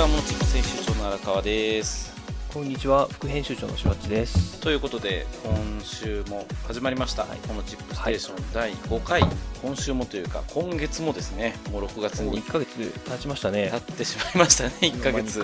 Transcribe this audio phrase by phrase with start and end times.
[0.00, 2.10] ちは、モチップ編集長の荒川です。
[2.54, 4.58] こんにちは、副編集長のしばっちです。
[4.62, 9.22] ということで、今週も始まりました、このチップステーション第5回、
[9.60, 13.76] 今週もというか、今月もですね、もう6月に1ヶ月経ちましたね経。
[13.76, 15.38] ってしまいましたね、1ヶ月。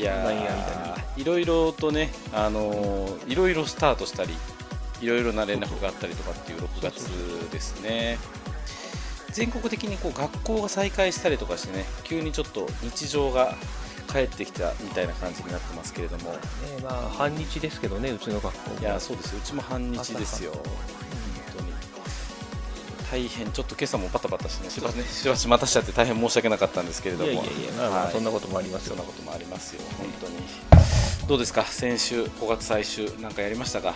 [0.00, 0.32] いや
[1.18, 4.34] いいろいろとね、あのーいろいろスタートしたり、
[5.02, 8.16] いろいろな連絡があったりとかっていう6月ですね。
[9.32, 13.54] 全国的にこう学校が再開したりとかしてね、急にちょっと日常が
[14.10, 16.38] 帰ってきたみたいな感じになってますけれども、ね
[16.82, 18.80] まあ、半日ですけどね、うちの学校も。
[18.80, 20.62] いやーそうですよ、うちも半日ですよ、本
[21.58, 21.72] 当に。
[23.10, 28.12] 大変、ちょっと今朝もバタバタしてね、しばしね しばし待たしちゃって大変申し訳なかったんですけれども、いやいやいや、まあまあはい。
[28.12, 28.96] そんなこともありますよ。
[28.96, 29.04] そんな。
[29.04, 30.36] こともありますよ、本当に。
[31.28, 33.94] どうですか、先週、5月最終、なんかやりましたか？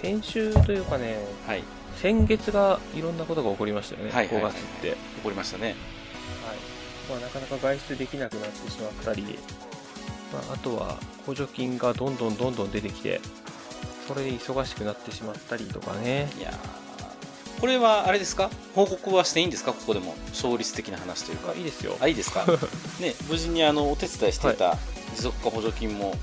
[0.00, 1.64] 先週というかね、はい、
[2.00, 4.88] 先月がいろんなことが起こりましたよね、はいはいはい5月って。
[4.90, 5.74] はい起こりましたね。
[7.10, 9.22] まあ、なかなか外出できなくなってしまったり、
[10.32, 13.20] まあ、あとは補助金がどんどんどんどん出てきて、
[14.06, 16.30] それで忙しくなってしまったりとかね。
[16.38, 16.88] いやー
[17.60, 21.96] これはあれですか、報告はしていいんですか、ここでも、勝率的な話というかあ、いいですよ。
[22.00, 22.46] あいいですか、
[23.00, 24.76] ね、無事にあのお手伝いしていた
[25.16, 26.14] 持続化補助金も、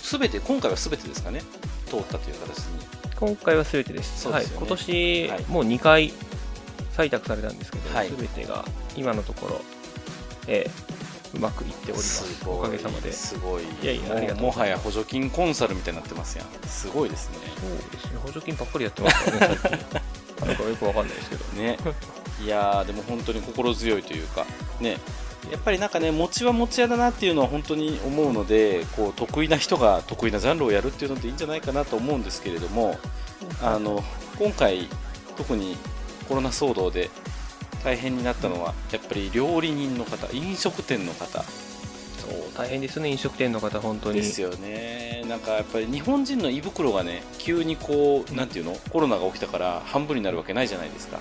[0.00, 1.42] すべて、今回はすべてですかね、
[1.86, 2.93] 通ったという形に。
[3.16, 4.22] 今回は全てです。
[4.22, 5.44] そうですはい、今年、はい。
[5.44, 6.12] もう2回
[6.96, 8.10] 採択されたんですけど、はい。
[8.10, 8.64] 全てが
[8.96, 9.60] 今のところ、
[10.46, 10.94] えー
[11.34, 12.48] うまくいっております。
[12.48, 13.12] おかげさまで。
[13.12, 13.64] そすごい。
[13.64, 16.46] いやいやありがとうもはや補助金コンサルみたいになってますやん。
[16.68, 17.38] すごいですね
[17.88, 19.78] うですね、補助金ばっかりやってますからね。
[20.46, 21.44] なんかよくわかんないですけど。
[21.60, 21.76] ね。
[22.42, 24.44] いやーでも本当に心強いというか
[24.80, 24.98] ね
[25.50, 32.98] やっぱりなんかね餅は餅屋だなっていうのは本当に思うのでこう得意な人が得意なジャンルをやるっていうのっていいんじゃないかなと思うんですけれども
[33.62, 34.02] あの
[34.38, 34.88] 今回
[35.36, 35.76] 特に
[36.28, 37.10] コロナ騒動で
[37.84, 41.44] 大変になったのはやっぱり料理人の方飲食店の方。
[42.24, 44.22] そう大変ですね、飲食店の方、本当に。
[44.22, 45.22] ですよね。
[45.28, 51.18] なんかやっぱり日本人の胃袋がね急にこうなんていうのコロナが起きたから半分になるわけないじゃないですか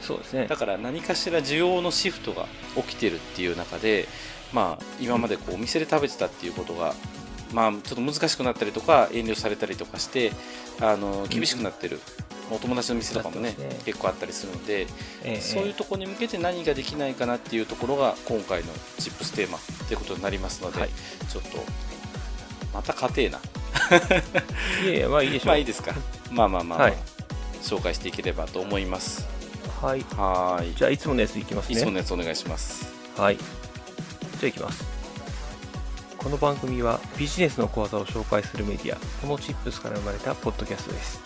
[0.00, 0.46] そうですね。
[0.46, 0.56] だ。
[0.56, 2.46] から何かしら需要のシフトが
[2.76, 4.08] 起きてるっていう中で
[4.52, 6.94] まあ今までこうお店で食べてたっていうことが
[7.52, 10.32] まあちょっと難しくなったりとか遠慮されたりとかして
[10.80, 12.00] あの厳しくなってる、
[12.50, 13.80] お友達の店とかもねね。
[13.84, 14.86] 結構あったりするので、
[15.24, 20.90] えーそういうところに向けて何ができないかなっていうところが今回のチップステーマということになりますので、はい。
[21.28, 21.58] ちょっと
[22.72, 23.40] また家庭な。
[24.84, 25.46] いやいや、まあいいでしょう。
[25.48, 25.94] まあいいですか。
[26.30, 26.96] まあまあまあ、まあはい。
[27.62, 29.26] 紹介していければと思います
[29.80, 30.00] はい。
[30.16, 31.98] はーいじゃあ、いつものやついきますいつものね。
[31.98, 33.36] やつお願いしますはい。
[33.36, 33.46] じゃ
[34.44, 34.84] あ、いきます。
[36.18, 41.20] この番組はビジネスの講座を紹介するメディア、このチップスから生まれたポッドキャストです。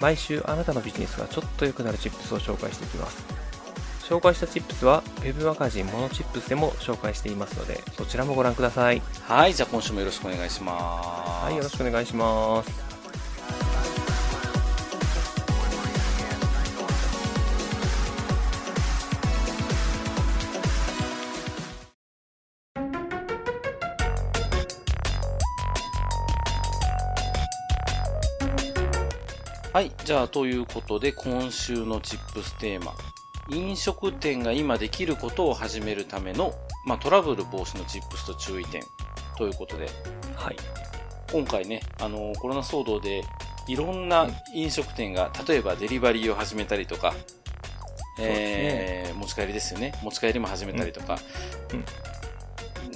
[0.00, 3.24] 毎週あなたのビジネスがちょっと良くなるチップスを紹介していきます。
[4.08, 9.02] 紹介したチップスは Web マガジンモノチップスでも紹介していますので、そちらもご覧ください。
[9.26, 12.87] はいじゃあ今週もよろしくお願いしますはい、よろしくお願いします。
[29.78, 32.94] はいじゃあということで今週のチップステーマ。
[33.48, 36.52] 飲食店が今できることを始めるための、
[36.84, 38.82] まあ、トラブル防止のチップスと注意点
[39.36, 39.88] ということで。
[40.34, 40.56] はい。
[41.30, 43.22] 今回ねあのコロナ騒動で
[43.68, 47.14] いろんな飲食店が例えばデリバリーを始めたりとか、
[48.18, 49.92] えー持ち帰りですよね。
[50.02, 51.18] 持ち帰りも始めたりとか、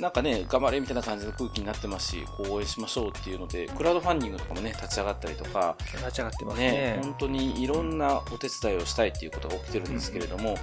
[0.03, 6.71] なんかね頑張れみたいな感じの空気になってますしこう応援しましょうっていうのでクラウドファンディングとかもね立ち上がったりとか立ち上がってますね。
[6.73, 7.01] ね。
[7.05, 10.57] 本当にいろんなお手伝いをしたいっていうことが起きてるんですけれども、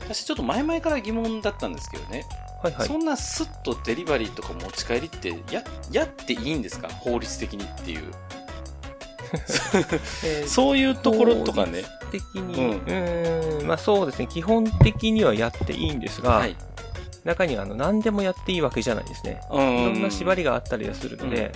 [0.00, 2.24] 私ちょっと前々から疑問だったんですけどね、
[2.62, 2.86] はいはい。
[2.86, 2.96] そ。
[2.96, 6.88] んなスッとデリバリーとか持ち帰りってややっていいんですか？
[6.88, 8.04] 法律的にっていう。
[10.24, 11.82] えーそういうところとかね。
[12.12, 12.70] 的に、うん。
[12.76, 16.56] うーん、まあそうですね、基本的にはやっていいんですが、はい
[17.24, 19.40] 中にはあの何でもやっていいわけじゃないですね。
[19.50, 21.52] うんいろんな縛りがあったりはするので、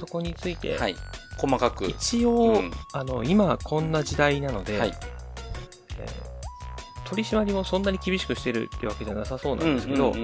[0.00, 0.96] そこについて、はい。
[1.38, 1.86] 細かく。
[1.86, 2.70] 一応、うん。
[2.92, 4.92] あの、今こんな時代なので、はい。
[5.98, 6.24] えー
[7.06, 10.14] 取り締まりもそんなに厳しくしてるってわけじゃなさそうなんですけど、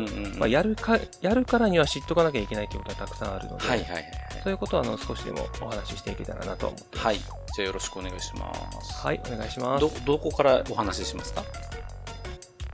[0.49, 4.05] やるか、やるからには知っとかなきゃいけないということはたくさんあるので、はいはいはい
[4.43, 7.06] そういうことはあの少しでもお話ししていけたらなとは思ってます。
[7.06, 7.17] はい。
[7.19, 7.27] じゃ
[7.59, 9.06] あよろしくお願いします。
[9.06, 9.81] はい、お願いします。
[9.82, 11.44] どどこからお話ししますか？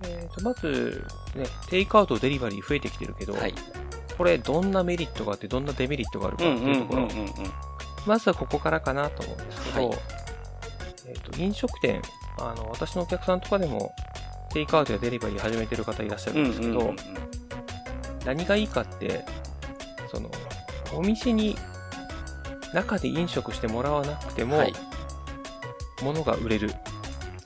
[0.02, 1.04] えーとまず、
[1.34, 3.54] ね、テイクアウト、デリバリー増えてきてるけど、はい。
[4.16, 7.08] これ、どんなメリットがあって、どんなデメリットがあるかっていうところ、
[8.06, 9.98] まずはここからかなと思うんですけど、はい
[11.08, 12.02] えーと飲食店
[12.38, 13.94] あの、私のお客さんとかでも、
[14.52, 16.94] テイクアウトやデリバリー始めてる方いらっしゃるんですけど、
[18.24, 19.24] 何がいいかって、
[20.10, 20.30] その、
[20.94, 21.56] お店に
[22.72, 24.74] 中で飲食してもらわなくても、はい。
[26.02, 26.74] 物が売れる。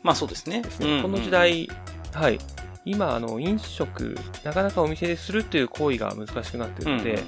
[0.02, 0.62] まあそうですね。
[0.62, 1.02] ですね。
[1.02, 1.68] この時代、
[2.12, 2.38] はい。
[2.84, 7.24] 今、あの、飲食、なかなかお店でするという行為が難しくなってうんうんうん、るので、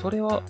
[0.00, 0.42] それは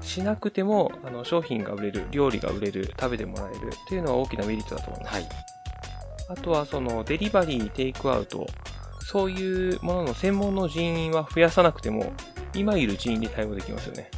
[0.00, 5.14] しなくても、あの、商品が売れる、料理が売れる、食べてもらえるというのは大きなメリットだと思います。
[5.14, 5.28] はい。
[6.30, 8.46] あとは、その、デリバリー、テイクアウト、
[9.00, 12.12] そういうものの専門の人員は増やさなくても、
[12.54, 14.10] 今いる人員で対応できますよね。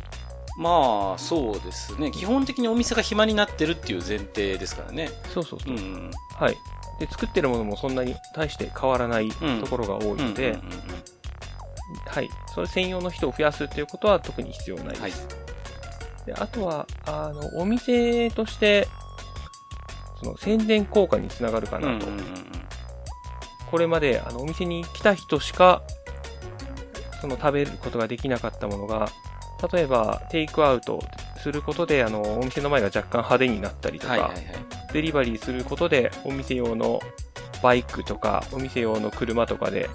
[0.58, 2.10] まあそうですね。
[2.10, 5.10] 基本的にお店が暇になってるっていう前提ですからね。
[5.34, 5.78] そうそうそうう。
[5.78, 6.10] ん。
[6.34, 6.56] はい。
[6.98, 10.82] で、作ってるものもそんなに大して変わらないうんところが多いので、うんうんうんうん
[12.06, 12.28] はい。
[12.52, 15.00] それ専用の人を増やすっていうことは特に必要ないです。
[15.00, 15.12] はい
[16.26, 18.88] であとは、あの、お店として、
[20.20, 22.06] その宣伝効果につながるかなと。
[22.06, 22.46] うんうんうんうん
[23.68, 25.82] これまで、あの、お店に来た人しか、
[27.20, 29.08] その食べることができなかったものが、
[29.72, 31.02] 例えば、テイクアウト
[31.38, 34.44] することで、あの、お店の前が若干派手になったりとか、はいはいはい。
[34.96, 37.00] デリバリーすることで、お店用の
[37.62, 39.90] バイクとか、お店用の車とかで、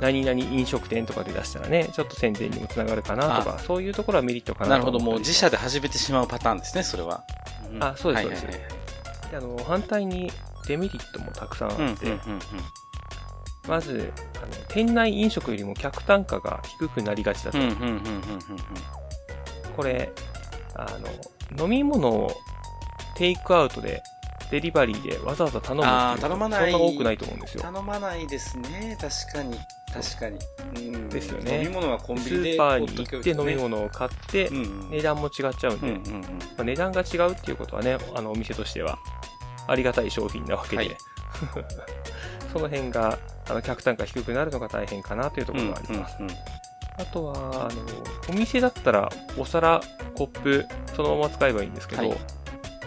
[0.00, 7.24] 何々飲食店とかで出したらね、ちょっと宣伝にもつながるかなとか、そういうところはメリットかなとなるほど、もう自社で始めてしまうパターンですね、それは。
[7.72, 7.82] ん。
[7.82, 9.30] あそうですはいはいはい。
[9.32, 10.30] であの反対に
[10.68, 12.40] デメリットもたくさんあって、うんうんうんうん。
[13.66, 17.58] まずあの店内飲食よりも客単価が低くなりがちだと、
[19.76, 20.12] これ
[20.76, 20.86] あ
[21.56, 22.30] の飲み物を
[23.16, 24.02] テイクアウトで
[24.50, 27.62] デリバリーでわざわざ頼むっていうのそんな多くないと思うんですよ。
[27.62, 29.56] 頼まないですね、確かに。
[29.92, 30.92] 確かに。
[30.92, 31.08] うん。
[31.08, 31.62] ですよね。
[31.62, 34.90] 飲み物はコンスビニでーパーに行って飲み物物を買って、うんうん。
[34.90, 36.22] 値段も違っちゃうんで、うんうんうん。
[36.22, 38.98] まあ値段が違うっていうことはねあのお店としては
[39.68, 40.90] ありがたい商品なわけで、はい。
[42.52, 43.18] その辺が
[43.48, 46.38] あの客単価低くなるのが大変かなというところがあります、うんうんうん。
[46.98, 47.80] あとは、あの、
[48.28, 49.08] お店だったら、
[49.38, 49.80] お皿、
[50.14, 52.39] コップ、そのまま使えばいいんですけど、はい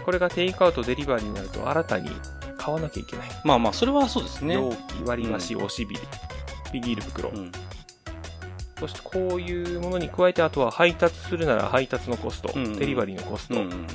[0.04, 2.10] これがテイクアウト、デリバリーになると、新たに
[2.58, 3.30] 買わなきゃいけない。
[3.44, 4.56] まあまあ、それはそうですね。
[4.56, 6.02] 容器、割り箸、おしびり、
[6.72, 7.30] ビニール袋。
[7.30, 7.52] うん
[8.80, 13.88] そして、こういうものに加えて、あとは配達するなら配達のコスト、うんうんデリバリーのコスト、うんうんうん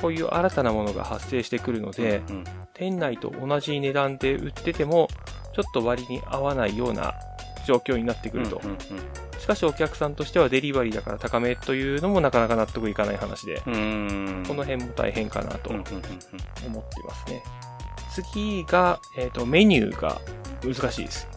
[0.00, 5.08] こういう新たなものが発生してくるので、うん店内と同じ値段で売ってても、
[5.52, 7.12] ちょっと割に合わないような
[7.70, 8.60] 状況になってくると。
[9.38, 17.42] しかしお客さんとしてはデリバリーだから高めというのもなかなか納得いかない話で、この辺も大変かなと思っていますね。
[18.12, 20.20] 次が、えっ、と、メニューが
[20.64, 21.28] 難しいです。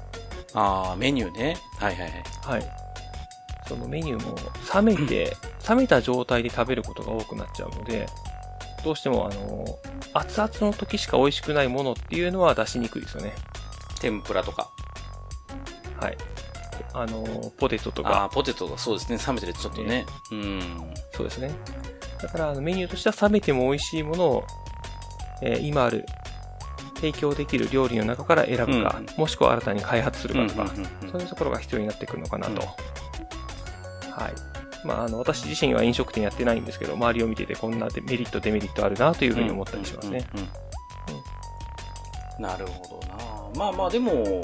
[0.56, 1.56] ああ、メニューね。
[1.78, 2.24] はいはいはい。
[2.46, 2.72] はい。
[3.68, 4.36] そのメニューも
[4.74, 5.38] 冷めて、
[5.70, 8.08] 冷めた状態で食べることが多くなっちゃうので、
[8.84, 9.66] どうしてもあの、
[10.14, 13.34] 熱々の時しか美味しくないものっていうのは出しにくいですよね。
[14.02, 14.72] 天ぷらとか。
[16.00, 16.18] はい。
[16.94, 19.18] あの、ポテトとああ、か、ポテトがそうですね。
[19.26, 20.06] 冷めてるとちょっとね。
[20.32, 20.94] うん。
[21.12, 21.52] そうですね。
[22.22, 24.44] だからメニューとしては冷めても美味しいものを、
[25.42, 26.06] えー今ある
[26.96, 32.54] 提供できる料理の中から選ぶか、うんもしくは新たに開発するかとか、うんうんうんそういうところが必要になってくるのかなと。
[32.54, 34.34] うんはい。
[34.86, 40.26] まあ、あの、私自身は飲食店やってないんですけど、周りを見ててこんなデメリット、デメリットあるなというふうに思ったりしますね。
[42.40, 43.16] なるほどな
[43.56, 44.44] まあまあでも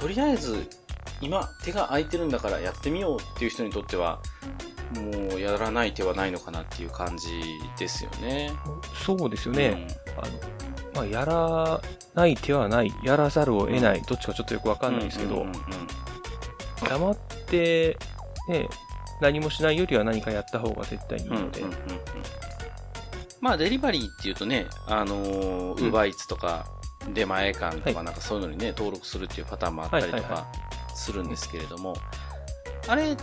[0.00, 0.68] とりあえず
[1.20, 4.20] 今手が空いてるんだからやってみようっていう人にとっては
[4.94, 7.40] もうやらない手はないのかなっていう感じ
[7.78, 8.52] ですよね。
[9.04, 9.88] そうですよね。
[10.16, 10.32] あの、
[10.94, 11.80] まあ、やら
[12.14, 15.52] ない手はない、やらざるを得ない、どっちかちょっとよくわかうんんないですけど、うんうんうん
[16.80, 17.98] 黙って、
[18.48, 18.68] ね、
[19.20, 21.98] 何もしないよりは何かやった方が絶対にいいので、うんうんうんうん。
[23.40, 26.66] まあデリバリーっていうとね、あのー、ウーバーイーツとか
[27.12, 30.46] 出前館とかはなんかそういうのにね、登録するっていうパターンもあったりとはいはいはか
[30.98, 31.94] するんですけれども、
[32.86, 33.16] あれ、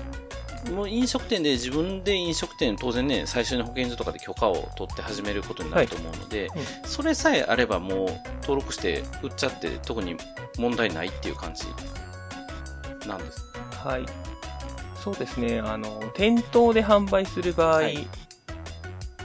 [0.72, 8.08] もう飲食店で自分で飲食店当然ね、最初に保健所とかで許可を取って始めることになると思うので、はいそれさえあればもう
[8.42, 10.16] 登録して売っちゃって特に
[10.58, 11.66] 問題ないっていう感じ
[13.08, 13.44] なんです。
[13.84, 14.06] はい。
[15.04, 18.08] そうですね、あの、店頭で販売する場合、はい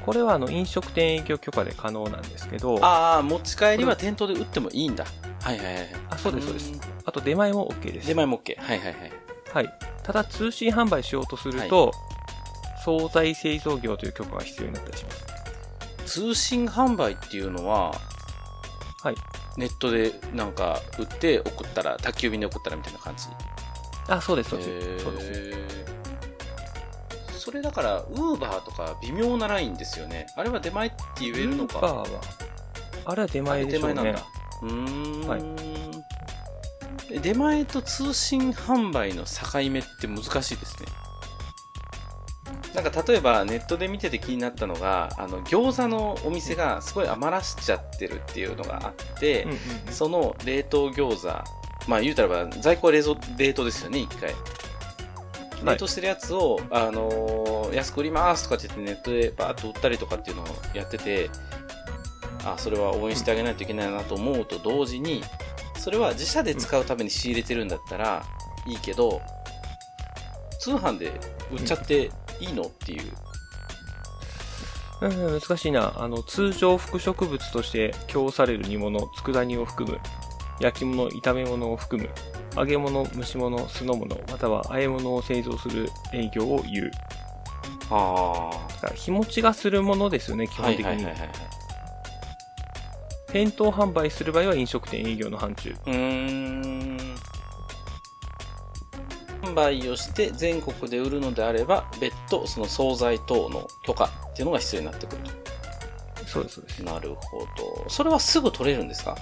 [0.04, 5.04] これはあの飲食店営業許可で可能なんですけど、ああ、持ち帰りは店頭で売ってもいいんだ。
[5.42, 5.88] はいはいはい。
[6.08, 6.72] あそうですそうです
[7.10, 8.06] あと出前も OK です。
[8.06, 8.56] 出前も OK。
[8.56, 9.12] はいはいはい。
[9.52, 9.74] はい。
[10.04, 11.90] ただ通信販売しようとすると、
[12.84, 15.24] 惣菜製造業という許可が必要になったりします。
[16.06, 17.90] 通信販売っていうのは、
[19.02, 19.16] はい。
[19.56, 23.24] ネットでなんか売って送ったら、宅急便で送ったらみたいな感じ？
[24.06, 24.86] あ、そうです、そうへです。
[24.86, 25.20] ーそうで
[27.32, 27.40] す。
[27.40, 30.28] それだから、ウーバーとか微妙なラインですよね。
[30.36, 31.78] あれは出前って言えるのか？
[31.78, 32.20] ウーバーは、
[33.06, 34.26] あれは出前でしょうね出前なんだ。。
[34.62, 35.28] うーん。
[35.28, 35.99] はい
[37.18, 40.86] 出前と通信販売の境目って難しいですね。
[42.74, 49.58] なんか例えばネットで見てて気になったのが、あの餃子のお店がすごい余らしちゃってるっていうのがあって、うんうん
[49.92, 51.26] その冷凍餃子、
[51.88, 54.34] まあ言うたらば在庫は冷蔵冷凍ですよね、一回。
[55.64, 61.30] 冷凍してるやつを、あのー安く売りますとかって言ってネットでバーッと売ったりとかっていうのをやってて、
[62.44, 65.22] あ、それは応援してあげないといけないなと思うと同時に、
[65.80, 68.22] それは自社で使うために仕入れてるんだったら
[68.66, 69.22] いいけど、
[70.60, 71.18] 通販で
[71.50, 73.12] 売っちゃっていいのっていう。
[75.00, 75.94] うん、難しいな。
[75.96, 79.98] あの、通常副植物として供される煮物、佃煮を含む、
[80.60, 82.10] 焼き物、炒め物を含む、
[82.54, 86.90] 揚げ物、蒸し物、酢の物、または和え物を製造する営業を言う。
[87.92, 90.62] あだから日持ちがするものですよね、基あ。
[90.62, 91.20] は本的にいはいはい。
[91.20, 91.49] はい。
[93.32, 95.76] 店頭販売する場合は飲食店営業の範疇。
[95.86, 96.96] うーん。
[99.42, 105.22] 販売をして全国で売るのであれば、別途その惣菜等の許可っていうのが必要になってくる
[106.26, 106.92] そうです、そうですと。。
[106.92, 107.84] なるほど。
[107.88, 109.16] それはすぐ取れるんですか？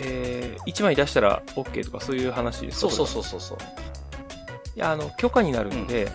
[0.00, 3.08] えー、1枚出したら OK とかそういう話ですそうそうう。
[3.08, 3.58] そうそうそう。
[4.76, 6.08] いや、あの、許可になるので、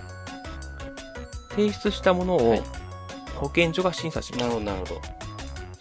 [1.52, 2.64] 提出したものをはい
[3.36, 4.42] 保健所が審査します。
[4.42, 5.02] なるほどなるほど。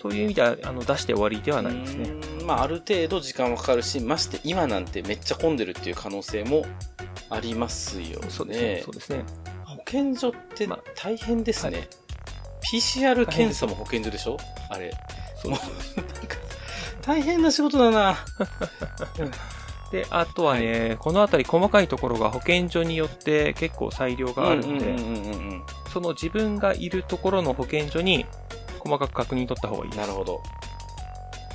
[0.00, 2.10] そういう意味では、あの、出して終わりではないですね。
[2.46, 6.64] まあある程度時間はかかるし、まして今なんてめっちゃ混んでるっていう可能性も
[7.28, 8.30] ありますよね。
[8.30, 9.00] そうですね。
[9.00, 9.24] すね。
[9.64, 11.78] 保健所ってまあ大変ですね。
[11.80, 11.84] は
[12.72, 14.36] PCR 検査も保健所でしょ？
[14.70, 14.90] あれ。
[15.36, 15.52] そう
[17.02, 18.16] 大変な仕事だな。
[19.90, 24.90] で、あとはね、このあたり細かいところが保健所によって結構裁量があるんうんうんうんう
[25.56, 28.24] んその自分がいるところの保健所に
[28.80, 30.00] 細かく確認取った方がいいです。
[30.00, 30.42] なるほど。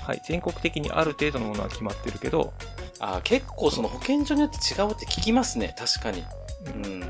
[0.06, 0.22] はい。
[0.26, 2.54] 全国的にある程度のものは決まってるけど、
[3.00, 5.76] あ結構その保健所によって違うって聞きますね。
[5.78, 6.24] 確かに。
[6.66, 7.06] うんうん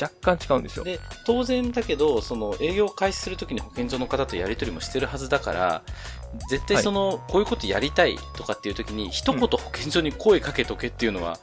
[0.00, 0.84] 若干違うんですよ。
[0.84, 5.82] で、当然だけど、その営業を開始するときに保健所の方とやり取りもしてるはずだから、
[6.48, 11.38] 絶対その、こういうことやりたいとかっていうときに、一言保健所に声かけとけっていうのは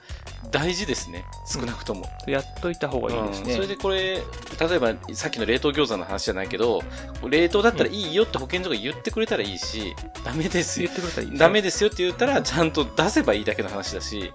[0.52, 1.26] 大事ですね。
[1.46, 2.10] 少なくとも。
[2.28, 3.52] やっといた方がいいですね。
[3.52, 6.82] うんそれでこれ、例えばさっきの冷凍餃子の話じゃないけど、
[7.28, 10.96] 冷凍だったらいいよって保健所が言ってくれたらいいし、ダメですよ言っ。
[10.96, 14.32] てくれたらいいねダメですよって言ったら、ちゃんと出せばいいだけの話だし、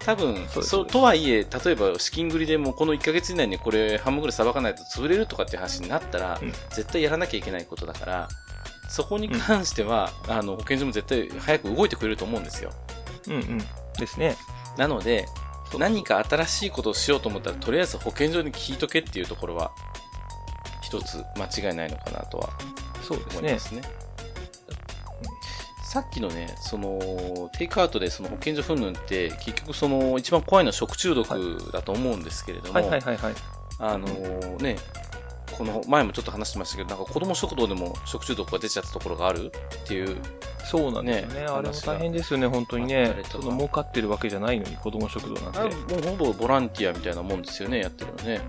[0.00, 8.28] 多分、そうとはいえ、例えば資金繰りでもうこの1ヶ月以内にこれ半分ぐらいさばかないと潰れるとかっていう話になったら、うん絶対やらなきゃいけないことだから、
[8.88, 12.70] そこに関しては、あの、保健所も絶対早く動いてくれると思うんですよ。
[13.28, 13.58] うんうん。
[13.98, 14.36] ですね。
[14.76, 15.26] なので、
[15.78, 19.72] 何か新しいことをしようと思ったら、とりあえず保健所に聞いとけっていうところは、
[20.82, 22.50] 一つ間違いないのかなとは
[23.02, 23.58] そうですね思いま。
[23.58, 23.82] すね。
[25.84, 32.78] さっきのね、その、テイクアウトでその保健所粉々って、結局その、一番怖いのは食中毒だと思うんですけれども。
[33.78, 34.06] あの
[34.58, 34.76] ね、
[35.56, 40.16] この前もちょっと話してましたけど、なんか子供食堂でも食中毒が出ちゃったところがあるっていう、
[40.66, 41.40] そうなんですよね。
[41.40, 45.58] ねあれも大変ですよね、本当にあねその儲かってるわけじゃないのに、子供食堂なんて。
[45.94, 48.40] もうほぼボランティアみたいなもんですよね、やってるのね。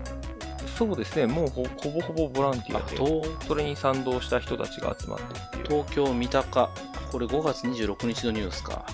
[0.76, 5.82] そうですね、もうほほぼほぼボランティあアで、東それに賛同した人たちが集まってっていう。
[5.84, 6.70] 東京三鷹。
[7.10, 8.84] これ5月26日のニュースか。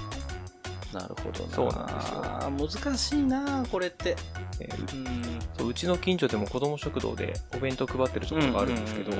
[0.93, 1.55] なるほどな。
[1.55, 2.85] そうなんですよ。
[2.87, 4.17] 難しいなこれって。
[4.61, 5.39] えーううん。
[5.59, 9.17] そううちの近所でも子供食堂でお弁当配ってるところがあるんですけど、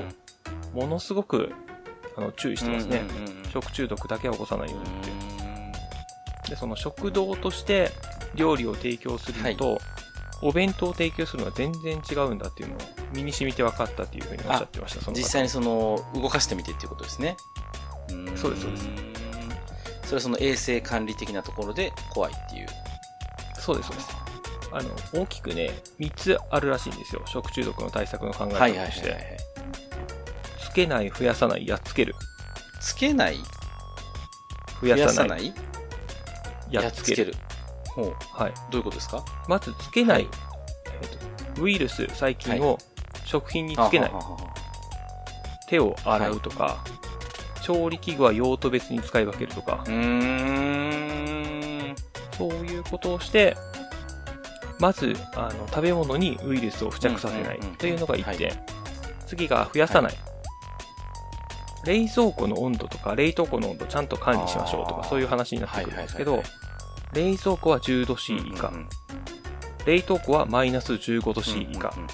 [0.73, 1.51] ものすごく
[2.17, 3.01] あの注意してますね、
[3.51, 5.09] 食中毒だけは起こさないようにって。
[5.09, 5.35] うん
[6.49, 7.91] で、その食堂として
[8.35, 9.79] 料理を提供するのと、
[10.41, 12.77] お弁当を提供するのは全然違うんだっていうのを
[13.13, 17.37] 身に染みて分かったっていうふうにおっしゃってました、その方実際にその、動かしてみてっていうことですね。
[18.11, 18.89] んそうですそうです
[20.03, 22.67] それはその衛生管理的なところで怖いっていう。
[23.59, 24.09] そうです、そうです。
[24.71, 27.23] あの、大きくね、3つあるらしいんですよ。
[27.25, 29.11] 食中毒の対策の考えはいはいはい方として。
[29.11, 29.54] はい。
[30.75, 32.13] つけない、増やさない、やっつける。
[32.81, 33.37] つけない？
[33.37, 33.45] 増
[34.81, 35.45] 増やさな、い？
[35.47, 35.53] い
[36.69, 37.27] やっつける。
[37.27, 37.33] る。
[37.87, 38.13] ほう。
[38.33, 38.53] はい。
[38.71, 39.23] どういうことですか？
[39.47, 40.29] まず、つけない、はい
[41.01, 42.77] えっとウイルス、細菌を
[43.23, 44.11] 食品につけない。
[44.11, 44.37] はははは
[45.69, 46.83] 手を洗うとか、
[47.63, 49.93] 調理器具は用途別に使い分けるとかう、ー
[51.93, 51.95] ん。
[52.37, 53.55] そういうことをして、
[54.81, 58.49] まず、あの、食べ物にウイルスを付着させないうんうんうんというのが1点。
[58.49, 58.55] は
[59.25, 60.13] 次が増やさない。
[61.85, 66.43] 冷蔵庫の温度とか冷凍庫の温度ちゃんと管理しましょうとかそういう話になってくるんですけど
[67.13, 68.67] 冷蔵庫は10度 C 以下。
[68.67, 68.87] うんうんうん、
[69.85, 71.93] 冷凍庫はマイナス15度 C 以下。
[71.95, 72.09] うん、うんうん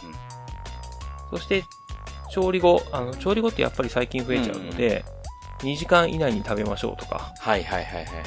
[1.32, 1.64] そして
[2.32, 5.04] 調理後、あの、調理後ってやっぱり最近増えちゃうので、
[5.60, 8.26] 2時間以内に食べましょうとか、はいはいはいはいはい。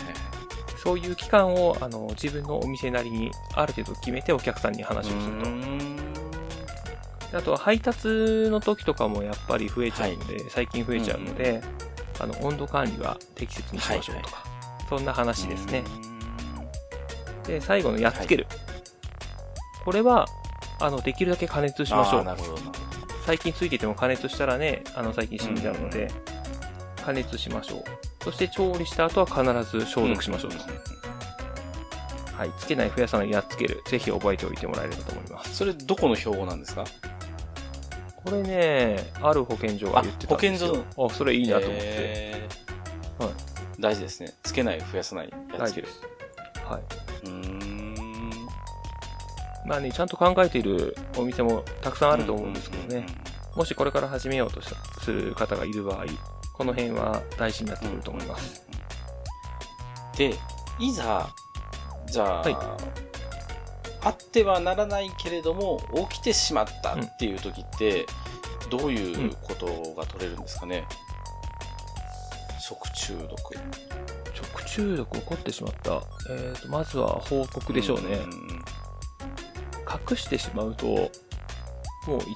[0.76, 6.13] そういう期間をあの自分のお店なりにある程度決めてお客さんに話をすると。
[7.34, 8.06] あとは配達
[8.50, 11.62] の時とかもやっぱり増えちゃうんで、最近増えちゃうので、
[12.20, 14.44] あの温度管理は適切にしましょうとか、
[14.88, 15.82] そんな話ですね。
[17.46, 18.46] で、最後のやっつける。
[19.84, 20.26] これは、
[20.80, 22.26] あの、できるだけ加熱しましょう。
[23.26, 26.10] 最近ついてても加熱したらね、あの、最近死んじゃうので、
[27.04, 27.84] 加熱しましょう。
[28.24, 30.58] そして調理した後は必ず消毒しましょうと。
[32.34, 32.52] はい。
[32.58, 33.82] つけない、増やさない、やっつける。
[33.86, 35.54] ぜひ覚えておいてもらえればと思います。
[35.56, 36.84] それどこの標語なんですか？
[38.24, 40.84] これね、ある保健所が言ってたんですよ。
[40.98, 42.48] あ、それいいなと思って。
[43.18, 43.30] はい
[43.80, 45.88] 大事ですねつけない増やさないやっつける
[46.64, 46.82] はい。
[47.26, 48.34] うーん
[49.66, 53.06] まあね、ちゃんと考えているお店もたくさんあると思うんですけどね。
[53.56, 56.04] もしこれから始めようとしたする方がいる場合、
[56.52, 58.62] この辺は大事になってくると思います。
[60.16, 60.34] で
[60.78, 61.28] いざ
[62.06, 62.56] じゃあ、はい
[64.04, 65.80] あってはならないけれども
[66.10, 68.06] 起きてしまったっていう時って、
[68.70, 70.86] どういうことが取れるんですかね、
[72.60, 73.54] 食中毒
[74.34, 76.02] 食中毒起こってしまった。
[76.30, 78.16] えーと、まずは報告でしょうね。
[78.16, 78.64] んん
[80.10, 81.10] 隠してしまうと、もう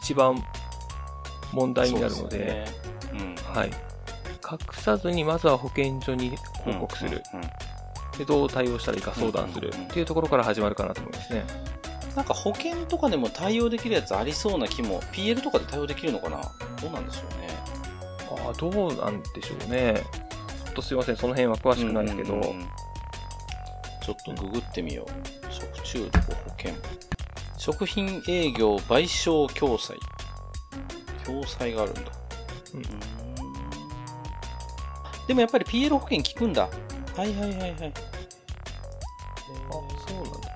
[0.02, 0.42] 一番
[1.52, 2.64] 問題になるので、
[3.12, 3.70] うんはい。
[4.50, 7.22] 隠さずにまずは保健所に報告する。
[7.34, 7.50] うんうんうん
[8.18, 11.46] で、どう対応したらいいか相談するっていうところから始まるかなと思いますね。
[12.16, 16.40] なんか保険とかでも対応できるやつありそうな気も PL とかで対応できるのかな？
[16.82, 18.44] どうなんでしょうね。
[18.44, 20.02] ああ、どうなんでしょうね。
[20.64, 22.68] ちょっとすいません、その辺は詳しくないですけど、うんうんうん
[24.00, 25.52] ちょっとググってみよう。
[25.52, 26.72] 食中毒保険。
[27.58, 29.98] 食品営業賠償共済。
[31.26, 32.00] 共済があるんだ。
[32.72, 32.82] うん。
[35.26, 36.70] でもやっぱり PL 保険効くんだ。
[37.18, 37.92] はいはいはいはい
[39.70, 39.72] あ、
[40.08, 40.48] そうなんだ。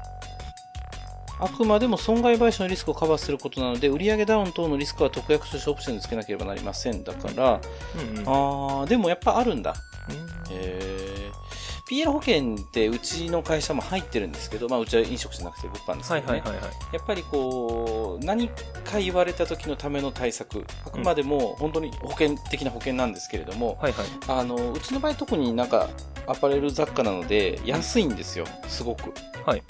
[1.41, 7.61] あくまでも損害賠償のリスクをカバーすることなので売上ダウン等のリスクは特約としてオプションでつけなければなりませんだから
[7.97, 8.29] うんうん。
[8.29, 9.75] あーでもやっぱあるんだ
[10.09, 11.12] うんへー
[11.93, 16.73] PL 保険ってうちの会社も入ってるんですけど、まあ、うちは飲食じゃなくて物販ですけどね、はいはいはいはい。
[16.95, 24.07] やっぱりこう何か言われた時のための対策あくまでも本当に保険的な保険なんですけれども、はいはい。
[24.27, 25.91] あのうちの場合特になんか
[26.27, 29.13] アパレル雑貨なので安いんですよすごく
[29.45, 29.63] はい。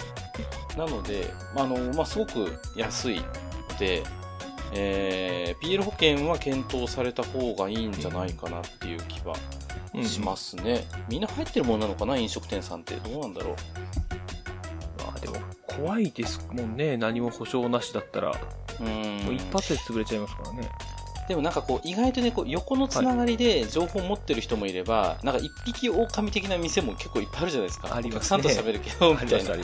[0.78, 3.26] なのであの、まあ、すごく安いの
[3.80, 4.04] で、
[4.72, 9.61] えー PL 保険は検討された方がいいんじゃないかなっていう気はうん
[10.04, 12.94] しますね、みんな入ってるものなのかな飲食店さんって。
[12.96, 13.54] どうなんだろう。
[15.04, 16.96] まあでも、怖いですもんね。
[16.96, 18.30] 何も保証なしだったら。
[18.30, 19.24] うーん。
[19.24, 20.68] もう一発で潰れちゃいますからね。
[21.28, 27.94] でもなんかこう意外とねこう横のつながりで情報を持ってる人もいれば、なんか一匹狼的な店も結構いっぱいあるじゃないですか。
[27.94, 28.40] ありますね。
[28.40, 29.54] お客さんと喋るけどみたいな。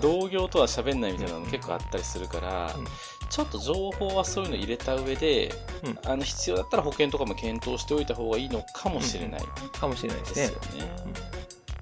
[0.00, 2.84] 同業とは喋んないみたいなの結構あったりするから、うん
[3.30, 9.40] ちょっと情報はそういうの入れた上で、うんあの必要だったら保険とかも検討しておいた方がいいのかもしれない
[9.72, 10.84] かもしれないでですすねよ。
[10.84, 10.90] ね。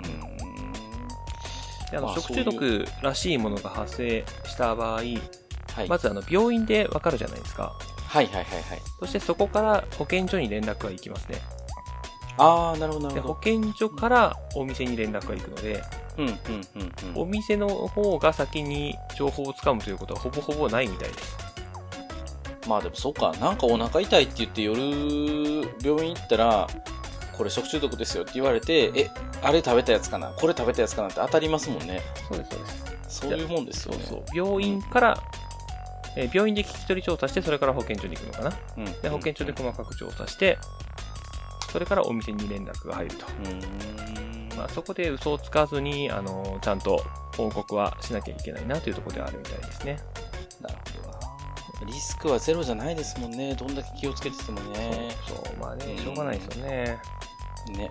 [0.04, 0.18] うん
[1.90, 7.72] であのまあ食中毒らしいものが発生した場合、はい、まずあの病院でわかるじゃないですか。
[8.06, 8.80] はいはいはいはい。
[9.00, 11.40] そしてそこから保健所に連絡が行きますね。
[12.36, 13.40] ああ、なるほどなで保るほど。
[13.40, 16.07] 健所からお店に連絡が行くので、うんうんうんうん。
[17.14, 21.36] お店の方が先に情報をつかむということはほぼほぼないみたいです。
[22.66, 24.80] まあでもそうか、なんかお腹痛いって言って夜
[25.82, 26.66] 病院行ったら、
[27.36, 29.10] これ食中毒ですよって言われて、え、
[29.42, 30.32] あれ食べたやつかな？
[30.32, 31.08] これ食べたやつかな？
[31.08, 32.02] って当たりますもんね。
[32.28, 33.20] そうです、そうです。
[33.20, 34.04] そういうもんですよね。
[34.04, 34.36] そうそう。
[34.36, 35.22] 病院から、
[36.16, 38.56] えー病院で聞き取り調査して、それから保健所に行くのかな？
[38.76, 38.84] うん。
[39.02, 40.58] で、保健所で細かく調査して、
[41.72, 43.26] それからお店に連絡が入ると。
[43.26, 44.27] うーん。
[44.58, 47.04] まあ、そこで嘘をつかずに、あのちゃんと
[47.36, 49.98] 報告はしなきゃいけないなというところではあるみたいですね。
[50.60, 51.92] なるほどな。
[51.92, 53.54] リスクはゼロじゃないですもんね。
[53.54, 55.10] どんだけ気をつけててもね。
[55.26, 56.70] そうそう、まあねう、んしょうがないですよね。
[56.72, 56.98] ね。
[57.70, 57.76] うん。
[57.76, 57.90] なる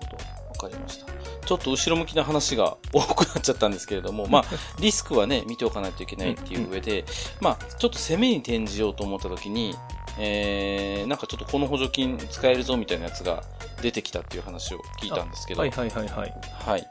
[0.00, 0.16] ほど。
[0.48, 1.12] わかりました。
[1.46, 4.44] ちょっと後ろ向きな話が多くなっちゃったんですけれども、まあ、
[4.80, 7.04] リスクはね、見ておかないといけないっていう上で、
[7.40, 9.76] まあ、ちょっと攻めに転じようと思った時に、
[10.18, 13.42] えー、なんかちょっとこの補助金使えるぞみたいなやつが
[13.84, 16.34] 出てきたっていう話を聞いたんですけど、はいはいはいはい。
[16.66, 16.88] はい。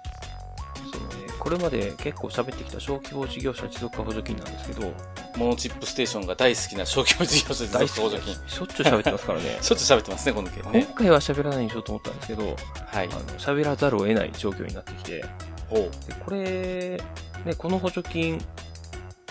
[0.91, 4.93] そうね、これまで結構喋ってきた小規模事業者持続化補助金なんですけど、
[5.35, 8.35] モノチップステーションが大好きな小規模事業者持続化補助金。
[8.47, 9.57] しょっちゅう喋ってますからね。
[9.59, 10.87] しょっちゅう喋ってますね、この件今ね。
[10.93, 13.15] 回は喋らないにしようと思ったんですけど、はいあ。
[13.15, 15.25] の喋らざるを得ない状況になってきて、
[15.69, 15.79] ほう。
[15.79, 15.89] で
[16.23, 17.01] これ、
[17.45, 18.39] ね、この補助金、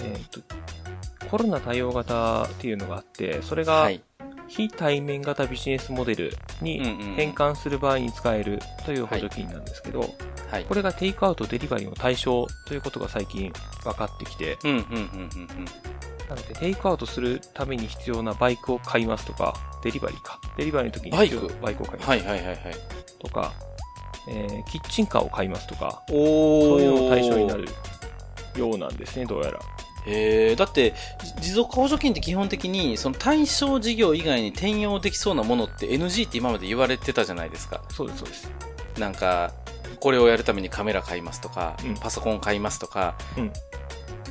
[0.03, 0.41] えーと、
[1.31, 4.03] コロナ対応型っていうのがあって、それがはい。
[4.55, 6.83] 非対面型ビジネスモデルに
[7.17, 10.01] 変換する場合に使えるという補助金なんですけど、
[10.51, 10.65] はい。
[10.65, 13.51] これがテイクアウト、デリバリーの対象ということが最近
[13.83, 14.59] 分かってきて、
[16.29, 20.39] なのでテイクアウトするために必要なバイクを買いますとか、デリバリーか。
[20.59, 21.63] デリバリーの時に必要バイク。
[21.63, 22.09] バイクを買います。
[22.11, 22.57] はいはいはいはい。
[23.19, 23.53] とか、
[24.29, 26.19] えーキッチンカーを買いますとか、そう
[26.81, 27.67] いうのも対象になる
[28.57, 29.61] ようなんですね、どうやら。
[30.07, 30.95] へえだって
[31.39, 37.83] じ持続化補助金って基本的にその対象事業以外に転用できそうなものって NG って今まで言われてたじゃないですか。
[37.91, 38.53] そうです、そうです。
[38.99, 39.53] なんか
[40.01, 41.95] これをやるためにカメラ買いますとか、うん。
[41.95, 43.53] パソコン買いますとか、うん。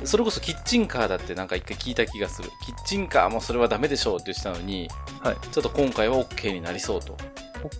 [0.04, 2.50] それこそキッチンカーだってなんか一回聞いた気がする。
[2.66, 4.90] キッチンカーもそれはダメでしょうって言ってたのに
[5.22, 5.36] はい。
[5.50, 7.16] ちょっと今回は OK になりそうと。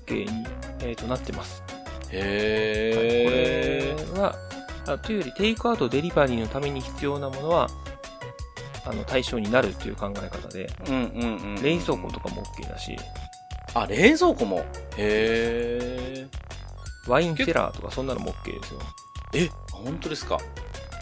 [0.06, 0.46] OK に、
[0.80, 1.62] えー、となってます。
[2.10, 4.36] へえこれは、
[4.86, 7.68] あというより、テイクアウト、デリバリーのために必要なものは、
[8.84, 12.96] あの、対象になるという考え方で、うんうんうん冷蔵庫とかも OK だし、
[13.74, 14.58] あ冷蔵庫も？
[14.96, 15.78] へ
[16.18, 16.26] え
[17.06, 18.80] ワインセラーとかそんなのも OK ですよ。
[19.34, 20.38] え本当ですか？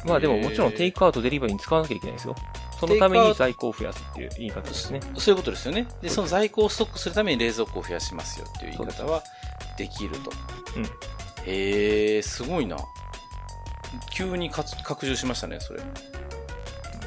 [0.05, 2.35] まあでももちろんテイクアウト、デリバリーに使わなきゃいけないですよ。
[2.79, 5.01] そのために在庫を増やすっていう言い方ですね。
[5.16, 5.88] そういうことですよね。
[6.01, 9.23] で、そその在庫をストックするために冷蔵庫を増やしますよっていう言い方は
[9.77, 10.31] できると。
[10.77, 10.85] うん
[11.47, 12.77] へえ、すごいな。
[14.12, 15.81] 急に拡充しましたね、それ。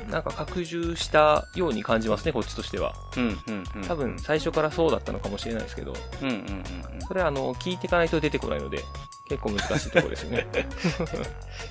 [0.10, 2.94] なんか拡充したように感じますね、こっちとしては。
[3.18, 3.82] うん、うん、うん。
[3.88, 6.64] 多分最初からそうだったのかもしれないですけど、うん、うん、うんうん。
[7.08, 8.84] それはあの、聞いていかないと出てこないので、
[9.28, 10.46] 結構難しいところですよね。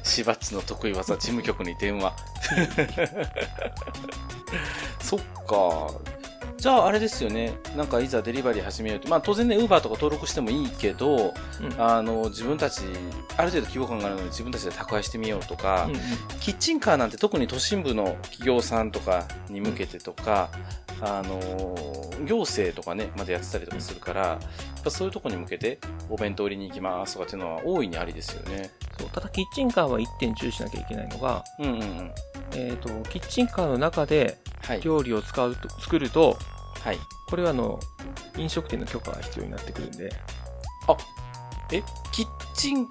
[0.03, 2.13] しばっちの得意技、事務局に電話。
[5.01, 6.12] そっか。
[6.63, 7.59] じゃあ、あれですよね。
[7.77, 9.09] なんか、いざデリバリー始めようと。
[9.09, 12.83] まあ、当然ね、ウーバーとか登録してもいいけど、うんあの、自分たち、
[13.37, 16.01] ある程度規模感があるので、自分たちで宅配してみようとか、うんうん
[16.39, 20.51] キッチンカーなんて特に都心部の企業さんとかに向けてとか、
[21.01, 24.39] あのー行政とかね、までやってたりとかするから、
[24.89, 28.71] そういうとこに向けてお弁当売りに行きますとかっていうのは大いにありですよね。
[28.99, 32.13] そうただキッチンカーは1点注意しなきゃいけないのが、うんうんうん。
[32.55, 34.81] えっ、と、キッチンカーの中ではい。
[34.81, 36.39] 料理を使うと、作ると、
[36.85, 36.99] はい。
[37.29, 37.79] これはあの、
[38.37, 40.13] 飲食店の許可が必要になってくるんで、
[41.71, 42.87] え、キッチン、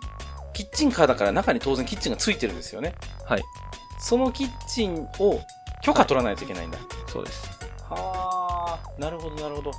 [0.54, 2.96] キッチンカーだから中に当然キッチンがついてるんですよね？
[3.26, 3.44] はい、
[4.00, 5.40] そのキッチンを
[5.84, 6.80] 許可取らないといけないんだ。
[7.08, 7.48] そうです。
[7.90, 9.72] はあ、なるほどなるほど。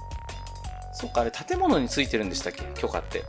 [0.95, 2.63] そっか、あれ建物についてるんでしたっけ？
[2.81, 3.25] 許可って。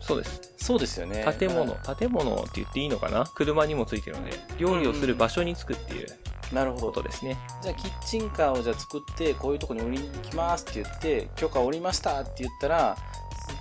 [0.00, 0.40] そうです。
[0.56, 1.26] そうですよね。
[1.38, 3.26] 建物、建物って言っていいのかな？
[3.26, 6.06] 車にもついてるので、料理をする場所につくっていう
[6.52, 7.02] なるほどこと。
[7.02, 7.36] ですね。
[7.62, 12.96] じゃあキッチンカーをじゃあ作ってこういうとこに売りに行きますって言って許可おりましたって言ったら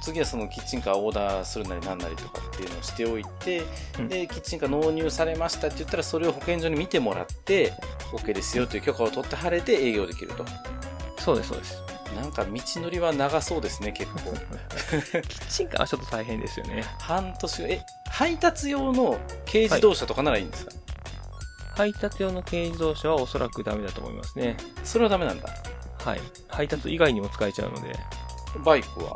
[0.02, 3.64] 次はそのキッチンカーをオーダーするなりなんなりとかっていうのをしておいて、
[4.00, 7.74] うんでキッチンカー納入されましたって言ったらそれを保健所に見てもらって
[8.14, 10.46] OK ですよという許可を取って晴れて営業できると
[11.20, 11.82] そうです、そうです。
[12.16, 14.20] なんか道のりは長そうですね結構
[15.28, 16.84] キッチンカーはちょっと大変ですよね。
[17.00, 20.72] 半年え配達用の軽自動車とかならいいんですか、
[21.78, 24.58] 配達用の軽自動車はおそらくダメだと思いますね。
[24.84, 25.48] それはダメなんだ
[26.04, 26.22] はい。
[26.48, 27.96] 配達以外にも使えちゃうので、
[28.66, 29.16] バイクは？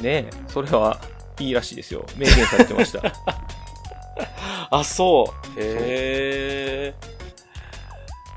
[0.00, 1.00] ねえ、それは
[1.40, 2.06] いいらしいですよ。
[2.16, 3.02] 明言されてました。
[4.70, 5.60] あ、そう。
[5.60, 6.94] へえ。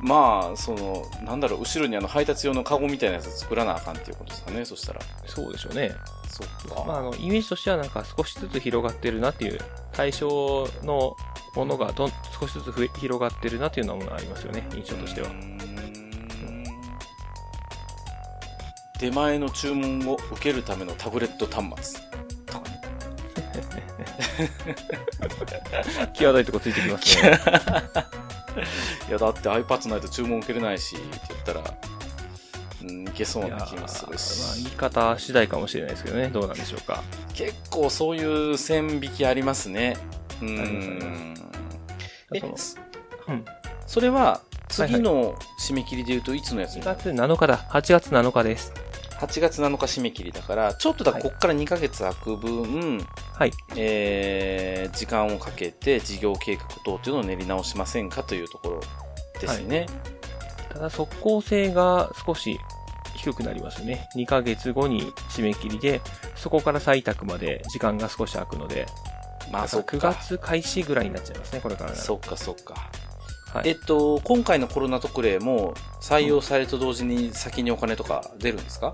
[0.04, 5.00] まあ、その、なんだろう、後ろにあの配達用のカゴみたいなやつ作らなあかんっていうことですかね、そしたら。
[5.26, 5.96] そうでしょうね。
[6.30, 6.84] そっか。
[6.86, 9.60] まあ、あの、イメージとしてはなんか少しずつ広がってるなっていう、
[9.94, 11.16] 対象の
[11.56, 15.36] ものがどん少しずつ広がってるなっていうようなものがありますよね、印象としてはうー。
[15.36, 15.54] ん
[19.00, 22.13] 出前の注文を受けるためのタブレット端末。
[26.14, 27.40] 際どいとこついてきますね。
[29.10, 31.64] いや、だって iPad ないと注文受けれないし、って言ったら、
[32.84, 34.64] うん、いけそうな気もするまあ、し。
[34.64, 37.04] 言い方次第かもしれないですけどね、どうなんでしょうか。
[37.34, 39.98] 結構そういう線引きありますね。
[40.42, 41.34] うん。
[42.34, 43.46] えうん
[43.86, 47.58] それは次の締め切りで言うといつのやつ8になる月7日だ。
[47.58, 48.74] 8月7日です。
[49.26, 53.52] 8月7日締め切りだから、ちょっとだ、はいこっから2ヶ月空く分、はい。
[53.76, 58.82] えー、時間をかけて事業計画等というのを練り直しませんかというところ
[59.40, 59.86] ですね。
[60.70, 62.60] ただ、速攻性が少し
[63.16, 64.10] 低くなりますね。
[64.16, 66.02] 2ヶ月後に締め切りで、
[66.36, 68.86] そこから採択まで時間が少し空くので、
[69.52, 70.14] まあ、だから9そっか。
[70.16, 72.90] 月開始ぐらいになっちゃいますね、これからそっか、そっか。
[73.54, 73.70] はい。
[73.70, 78.92] えっと、今回のコロナ特例も採用されると同時に先にお金とか出るんですか、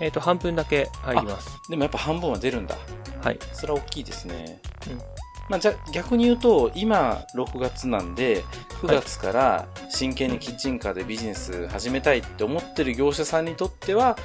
[0.00, 1.58] えっ、と、半分だけ入ります。
[1.68, 2.76] でもやっぱ半分は出るんだ。
[3.22, 3.38] はい。
[3.52, 4.60] それは大きいですね。
[4.90, 8.44] うんまあ、じゃ逆に言うと今6月なんで
[8.82, 14.16] 9月から真剣にキッチンカーでビジネス始めたいって思ってる業者さんにとっては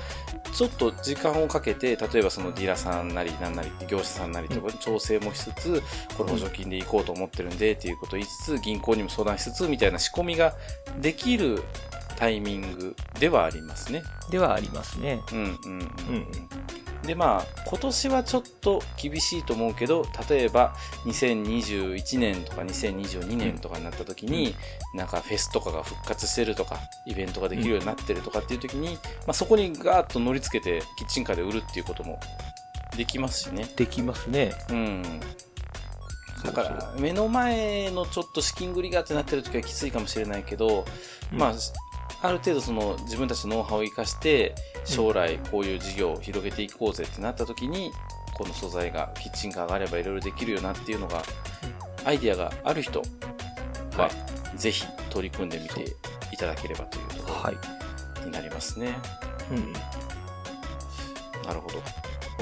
[0.53, 5.83] ちょっと時間をかけて例えばそのディーラーさんなりなんなり業者さんなりとか調整もしつつ
[6.17, 10.55] これ補助金で行こうと思ってるんでっていうことを言いつつ銀行にも相談しつつみたいな仕込みが
[10.99, 11.63] できる
[12.17, 14.03] タイミングではありますね。
[14.29, 15.21] ではありますね。
[15.31, 15.57] うんうんうん。
[15.69, 16.27] うん
[17.03, 20.75] でまあ今年はちょっと厳しいと思うけど例えば
[21.05, 24.55] 2021年とか2022年とかになった時に、
[24.93, 28.99] なんかフェスとかが復活してるとかイベントができるようになってるとかっていう時に、ま
[29.29, 32.19] あ、そこにガーッと乗りつけてキッチンカーで売るっていうことも
[32.97, 33.65] できますしね。
[33.77, 34.53] できますね。
[34.69, 35.03] うん
[36.43, 40.85] だから目の前のちょっと資金繰りがってなってる時はきついかもしれないけど、
[41.33, 41.53] うんまあ
[42.21, 47.91] ある程度その自分たちのノウハウを生かして将来こういう事業を広げていこうぜってなった時に
[48.33, 51.21] この素材がキッチンカーがあればいろいろできるよなっていうのが
[52.05, 53.01] アイディアがある人
[53.97, 54.09] はは
[54.55, 55.95] ぜひ取り組んでみて
[56.31, 57.55] いただければというとこはい。
[58.21, 58.95] ろになりますね。
[59.51, 59.73] うん。
[61.43, 61.81] なるほど。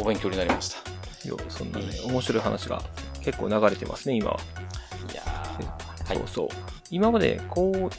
[0.02, 1.28] お勉強になりました。
[1.28, 2.82] よそんなね、面白い話が
[3.22, 4.40] 結構流れてますね、今は。
[5.12, 5.24] いや
[6.08, 6.48] そうそう。
[6.90, 7.90] 今まで、こう、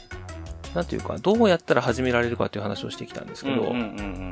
[0.77, 3.81] なんていうか、どうやったら始められるかっていう話をしてきたんですけど、うんうんうんう
[4.29, 4.31] ん。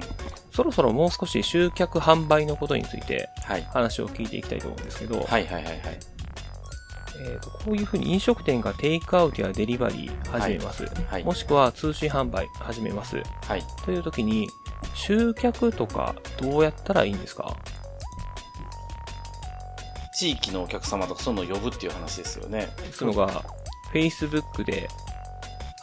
[0.51, 3.63] そろそろもう少し集客販売のことについてはい。
[3.63, 5.75] 話を聞いていきたいと思うんですけど、はいはいはいはい。
[7.17, 13.63] えーとこういうふうに飲食店がテイクアウトやデリバリー始めます、はいもしくは通信販売始めますはい。
[13.83, 14.47] という時に
[14.93, 17.55] 集客とかどうやったらいいんですか？
[20.17, 22.69] 地域のお客様とかそういうのを呼ぶっていう話ですよね。
[22.91, 23.43] そのが
[23.93, 24.87] Facebook で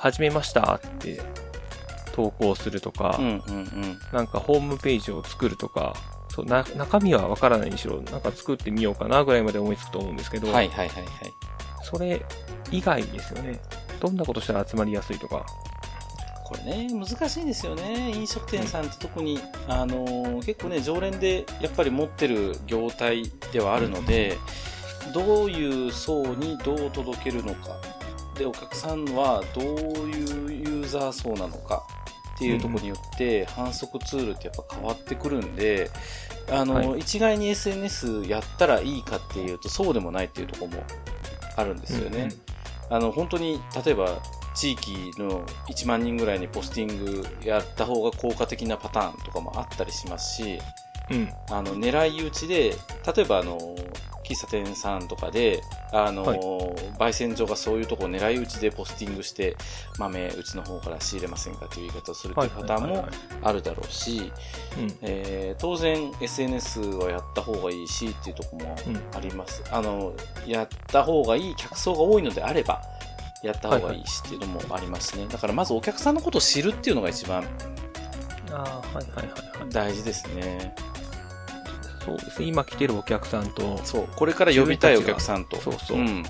[0.02, 1.20] 始めましたって
[2.12, 3.98] 投稿するとか、うんうんうん。
[4.12, 5.94] なんかホームページを作るとか
[6.28, 11.08] そうな中身はわからないにしろなんか作ってみようかなぐらいまで思いつくと思うんですけど、はいはいはいはい。
[11.84, 12.20] それ
[12.72, 13.60] 以外ですよね
[14.00, 15.46] どんなことしたら集まりやすいとか
[16.44, 18.10] これね、難しいんですよね。
[18.10, 24.36] 飲食店さんって特に、あのー結構ね、常連でやっぱり持ってる業態ではあるので、
[25.14, 27.76] どういう層にどう届けるのか。
[28.36, 29.64] で、お客さんはどう
[30.08, 31.82] いうユーザー層なのか。
[32.34, 35.90] っていうところによって反則ツールってやっぱ変わってくるんで、
[36.50, 40.84] あの、は一概に SNS やったらいいかっていうとそうでもないっていうところも
[41.56, 42.30] あるんですよね。
[42.90, 44.20] あの本当に例えば
[44.54, 50.58] 地域の1万人ぐらいにポスティングやった方が効果的なパターンとかもあったりしますし
[51.10, 52.74] うんうんあの狙い撃ちで
[53.16, 53.58] 例えばあの
[54.24, 55.60] 喫茶店さんとかで
[55.92, 56.40] あの、はい
[56.98, 59.56] 焙煎所がそういうところを狙い撃ちでポスティングして
[59.98, 63.08] 豆うちの方から仕入れませんかという言い方をするというパターンも
[63.42, 64.32] あるだろうし、
[65.58, 69.62] 当然 SNS はやった方がいいしっていうところもうんあります。
[69.70, 70.14] あの、
[70.46, 72.80] やった方がいい客層が多いのであれば、
[73.42, 75.26] やった方がいいしっていうのもありますね。
[75.26, 77.42] だからまずお客さんのことを知るっていうのが一番
[78.52, 80.74] ああはいはいはいはい大事ですね。
[82.04, 84.08] そうですね今来てるお客さんとそう。
[84.16, 85.56] これから呼びたいお客さんと。
[85.58, 86.24] そうそううん。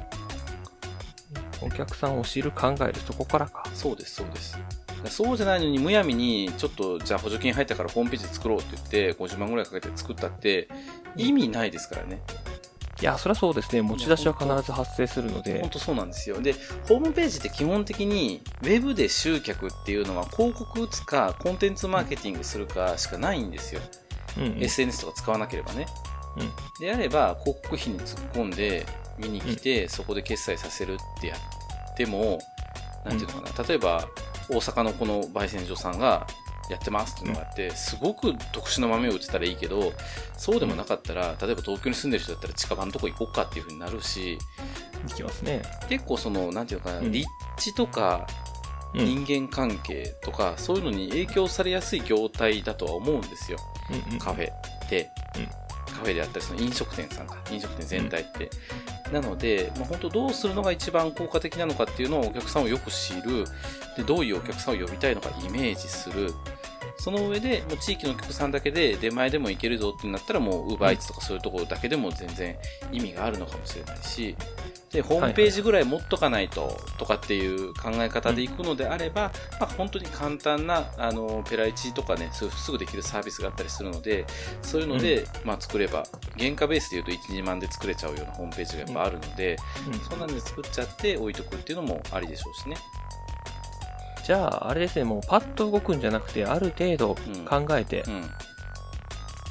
[1.63, 4.59] お客さんを知る考えるそこからかそうです、そうです。
[5.07, 10.69] そうじゃないのに、むやみに、ちょっと、じゃあ補助金入ったからホームページ作ろうって言って、50万ぐらいかけて作ったって、
[11.17, 12.21] 意味ないですからね。
[13.01, 16.41] いやそりゃそうですね持ち出しは必ず発生するので本当そうなんですよ。
[16.41, 16.55] で、
[16.87, 23.81] ホームページって基本的に、ウェブで集客っていうのは、広告打つか、コンテンツマーケティングするかしかないんですよ。
[24.39, 24.63] うんうん。
[24.63, 25.87] SNS とか使わなければね。
[26.37, 26.53] うん。
[26.81, 28.87] であれば、広告費に突っ込んで、
[29.19, 32.39] 見に来て、そこで決済させるってやっても、
[33.05, 34.09] なんていうのかな、例えば、
[34.49, 36.27] 大阪のこの焙煎所さんが、
[36.71, 39.93] やってますっていうのがあって、すごく特殊な豆を売ってたらいいけど、
[40.37, 44.39] そうでもなかったら、例えば東京に住んでる人だったら近場のとこ行こうかっていう風になるし、
[45.09, 45.63] いきますね。
[45.89, 47.13] 結構その、なんていうのかな、うん。
[47.13, 48.52] 立地とかうん
[48.95, 53.59] 人間関係とか、そういうのに影響されやすい業態だとは思うんですよ。
[53.91, 54.19] うんうん。
[54.19, 54.51] カフェ
[54.91, 55.47] で、うん。
[55.93, 57.39] カフェであったりその飲食店さんか。
[57.51, 58.51] 飲食店全体って、
[59.13, 63.45] なので、まあ、本当どうするのが一番効果的なのかっていうのをお客さんをよく知る。
[63.97, 66.33] でどういうお客さんを呼びたいのかイメージする。
[66.99, 72.57] その上でもう地域のお客さんだけで出前でもいけるぞってなったらもう UberEats とかそういうところだけでも全然
[72.93, 74.37] 意味があるのかもしれないし
[74.93, 84.27] でホームページぐらい持っとかないととかっていう考え方でいくのであれば、まあ、本当に簡単なあのペライチとかねそういうすぐできるサービスがあったりするので
[84.61, 86.05] そういうので、まあ、作れば
[86.39, 90.01] 原価ベースでいうと12万で作れちゃうようなホームページがやっぱあるので、うん。
[90.01, 92.77] そんなんで作っちゃって置いとくっていうのもありでしょうしね。
[94.25, 98.31] じゃああれですねもうパッと動くんじゃなくてある程度考えて、うん、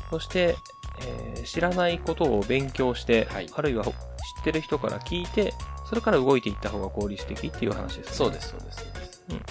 [0.10, 0.56] そして、
[1.02, 3.50] えー知らないことを勉強して、はい。
[3.52, 3.90] あるいは知
[4.42, 5.54] っってる人から聞いて、
[5.88, 8.14] それから動いていった方が効率的っていう話ですね。
[8.14, 8.80] そうです、そうです。
[8.80, 9.42] そうですうんうん。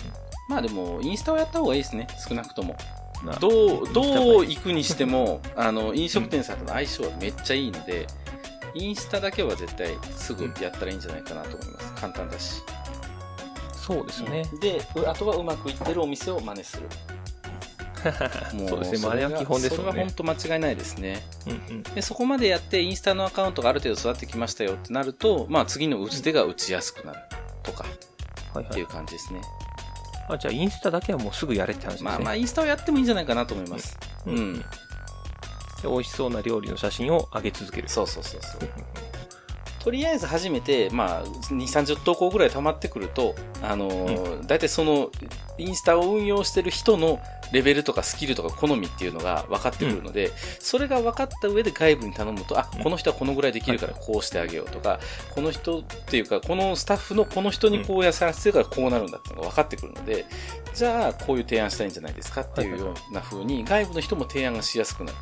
[0.48, 2.76] まあでも、インスタをやった方がいいですね、少なくとも。
[3.24, 8.06] などう、どう行くにしても、 あの、飲食店さんとの相性はめっちゃいいので、
[8.74, 11.92] インスタだけは絶対すぐやったらいいんじゃないかなと思います。
[11.94, 12.62] 簡単だし。
[12.66, 12.80] タ
[13.74, 14.44] そうですね。
[14.60, 16.88] で、うあとはうまくいってるお店を真似する。
[18.54, 18.98] もそうですね。
[18.98, 19.88] まああれは基本ですそれ。
[19.88, 21.22] は本当間違いないですね。
[21.46, 21.82] うんうん。
[21.82, 27.18] で、そこまでやってインスタのアカウントがある程度育ってきましたよってなると、まあ次の打つ手が打ちやすくなる
[27.62, 28.86] とかはいはいっていう。
[28.86, 29.40] 感じですね。
[30.28, 32.10] あ、じゃあインスタだけはもうすぐやれって話ですね。
[32.10, 33.98] まあまあインスタをやってもいいんじゃないかなと思います。
[34.26, 34.58] ううんん。
[34.58, 34.64] で
[35.84, 37.88] 美味しそうな料理の写真を上げ続ける。
[37.88, 38.60] そうそうそうそう。
[39.80, 45.10] とりあえず初めて、まあ、2、30投稿ぐらい溜まってくると、あのー大体その、
[45.58, 47.20] インスタを運用してる人の
[47.52, 55.00] レベルとかスキルとか好みっていうのが分かってくるので、それが分かった上で外部に頼むと、あ、この人はこのぐらいできるからこうしてあげようとか、
[55.34, 60.26] この人っていうか、このスタッフのこの人にこうやらせてるからこうなるんだっていうのが分かってくるので、
[60.74, 65.18] じゃあ、こういう提案したらいいんじゃないですかっていうような風に、外部の人も提案がしやすくなる。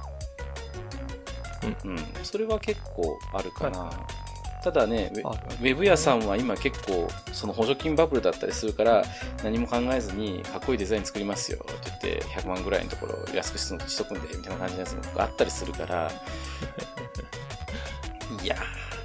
[1.85, 1.99] うん。
[2.23, 3.81] それは結構あるかな。
[3.81, 4.28] はい
[4.63, 9.05] ただね、ウェブ屋さんは今結構、その補助金バブルだったりするから、
[9.45, 16.11] 何も考えずに、かっこいいデザイン作りますよって言って、100万ぐらいのところ安くしとくんで、みたいな感じのやつもあったりするから、
[18.43, 18.57] いや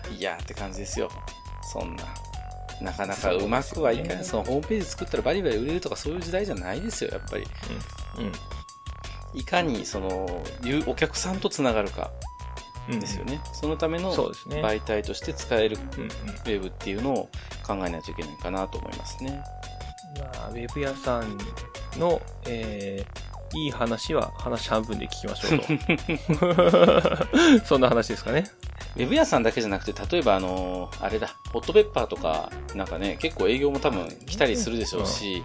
[0.10, 1.10] ー、いやーって感じですよ。
[1.72, 2.04] そんな。
[2.82, 4.26] なかなかうまくはいかない。
[4.26, 7.44] そのホームページ作ったらバリバリ売れるとかそういう時代じゃないですよ、やっぱり。
[8.18, 8.32] うん。
[9.39, 10.44] いかに、その、
[10.88, 12.33] お客さんとつながるかうん。
[12.89, 13.41] ですよね。
[13.54, 14.13] そのための。
[14.13, 15.78] 媒体として使える。
[15.78, 17.30] ウェブっていうのを
[17.65, 19.43] 考えないといけないかなと思いますね。
[20.19, 21.38] まあ、ウェブ屋さん
[21.98, 25.60] の、えー、いい話は話半分で聞きましょう
[27.60, 27.65] と。
[27.65, 28.46] そんな話ですかね。
[28.96, 35.43] ウェブ屋さんだけじゃなくて、例えばあのあれだ、ホットペッパーとか、なんかね、結構営業も多分来たりするでしょうし、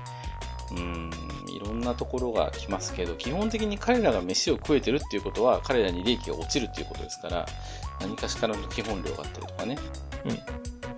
[0.72, 1.11] うん、
[1.48, 7.46] いろんなところが来ますけど、基本的に彼らが飯を食えてるっていうことは、彼らに利益が落ちるっていうことですから、
[8.00, 9.78] 何かしらの基本料があったりとかね。
[10.24, 10.31] うん。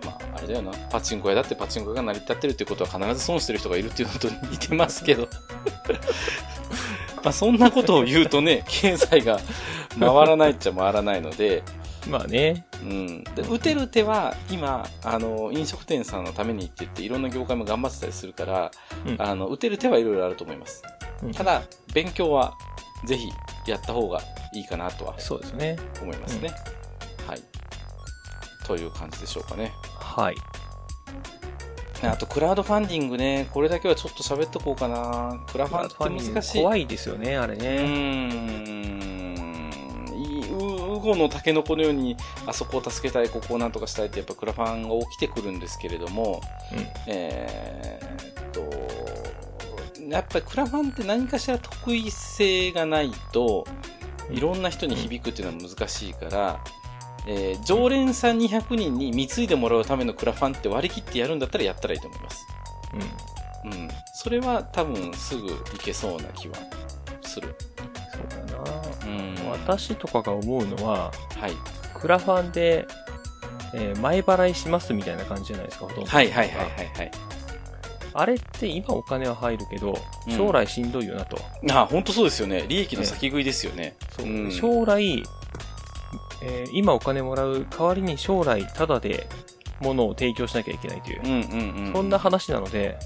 [0.04, 0.72] まあ、あれだよな。
[0.90, 5.28] パチンコ屋だってパチンコ屋が成り立ってるっていうことは必ず損してる人がいるっていうのと似てますけど。
[7.22, 9.40] まあ、そんなことを言うとね、経済が
[9.98, 11.62] 回らないっちゃ回らないので、
[12.08, 12.64] まあね。
[12.82, 13.24] うん。
[13.24, 18.70] で、打てる手は、今、あの、飲食店さんのためにって言って、いろんな業界も頑張ってたりするから、
[19.06, 20.82] うんあの、打てる手はいろいろあると思います。
[21.22, 21.62] うんただ、
[21.92, 22.54] 勉強は、
[23.04, 23.28] ぜひ、
[23.66, 24.20] やった方が
[24.54, 25.76] いいかなとはそうですね。
[26.02, 26.50] 思いますね。
[27.26, 27.42] はい。
[28.66, 29.72] という感じでしょうかね。
[29.98, 30.36] はい。
[32.02, 35.38] あと、クラウドファンディングね、これだけはちょっと喋っとこうかな。
[35.52, 35.88] クラファンっ
[36.18, 36.62] て難しい。
[36.62, 37.66] 怖いですよね、あれうね。
[37.68, 39.59] ーん。
[41.04, 46.40] いいうウゴのタケノコのように、あそこを助けたい、ここをなんとかしたいって、やっぱクラファンが起きてくるんですけれども、
[47.06, 48.60] えーっと、
[50.08, 53.66] やっぱりクラファンって何かしら得意性がないと、
[54.30, 56.64] いろんな人に響くっていうのは難しいから、
[57.26, 62.46] えー常連さん200人に貢いでもらうためのクラファンって割り切ってやるんだったらやったらいいと思います。
[63.64, 63.70] うん。
[63.72, 63.78] うん。
[63.82, 63.88] うん。
[64.14, 66.54] それは多分すぐいけそうな気は
[67.22, 67.54] する。
[68.12, 68.79] そうだな。
[69.54, 69.60] うん。
[69.62, 71.52] 私とかが思うのは、はい。
[71.94, 72.86] クラファンで、
[73.74, 76.10] えー前払いしますみたいな感じじゃないですか、ほとんど。
[76.10, 77.10] はいはいはいはいはい。
[78.12, 81.38] あれって今お金は入るけど、うん将来しんどいよなと。
[81.70, 82.64] あ、本当そうですよね。
[82.68, 83.94] 利益の先食いですよね。
[84.16, 85.22] そううん将来、
[86.42, 89.28] えー今お金もらう代わりに将来タダで
[89.80, 91.92] 物を提供しなきゃいけないという、うんうんうん。
[91.94, 92.98] そんな話なので。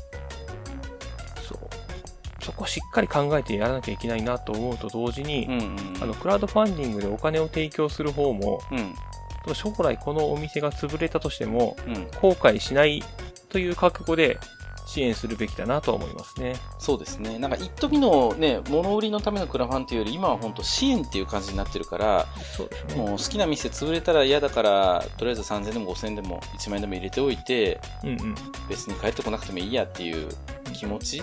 [2.45, 5.77] そこしっかり考えてやらなきゃいけないなと思うと同時に、うんうん。
[6.03, 9.55] あの、クラウドファンディングでお金を提供する方も、うん。
[9.55, 11.95] 将来このお店が潰れたとしても、うん。
[12.21, 13.03] 後悔しない
[13.49, 14.39] という覚悟で
[14.87, 16.57] 支援するべきだなとは思いますね。
[16.79, 17.39] そうですね。
[17.39, 22.27] なんか一時のね、物売りのためのクラファンっていうより、今は本当支援っていう感じになってるから、
[22.57, 22.97] そうですね。
[22.97, 28.35] もう好きな店潰れたら嫌だから、とりあえず3000でも5000でも1万円でも入れておいて、うんうん。
[28.69, 30.29] 別に帰ってこなくてもいいやっていう
[30.75, 31.23] 気持ち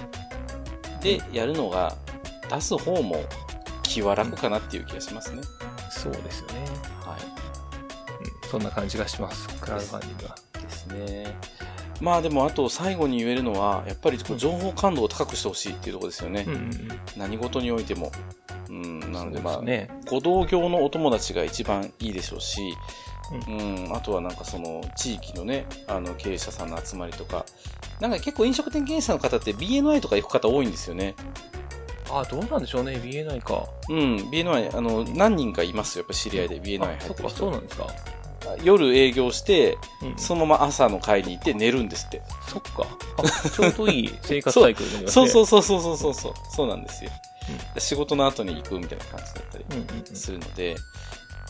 [1.01, 1.95] でやるのが、
[2.49, 3.23] 出す方も
[3.83, 5.41] 気は楽かなっていう気がしますね。
[5.89, 6.65] そうですよね。
[7.03, 7.17] は
[8.43, 8.49] うん。
[8.49, 9.47] そんな感じがします。
[9.59, 10.35] クラウドファンディングは。
[10.59, 10.61] い。
[10.61, 11.35] ですね。
[11.99, 16.45] まあでもあと最後に言えるのは、やっぱりこう情報感度を高くしてほしいっていうところですよね。
[16.47, 16.69] うんうんうん。
[17.17, 18.11] 何事においても。
[18.69, 19.89] うん、なのでまあ、ね。
[20.07, 22.61] ご同業のお友達が一番いいでしょうし、
[23.47, 23.55] うう
[23.89, 27.45] ん、あとはなんかその地域のね、あの経営者さんの集まりとか、
[28.01, 31.15] なんか結構飲食店経営者の方って BNI とか行く方多いんですよね。
[32.09, 32.93] あ、どうなんでしょうね。
[32.93, 33.63] BNI か。
[33.89, 37.29] うん、BNI、あの、何人かいますよ、やっぱ知り合いで BNI 入ってる人。
[37.29, 37.87] そうなんですか。
[38.63, 42.23] 夜営業して、うんそのまま朝の会に行って寝るんですって。
[42.47, 42.87] そっか。
[43.17, 45.29] あちょうどいい生活サイクルになります そうね。
[45.31, 46.33] そうそうそうそうそうそう。
[46.49, 47.11] そうなんですよ。
[47.77, 50.75] 仕事の後に行くみたいな感じだったりうんうんうんするので、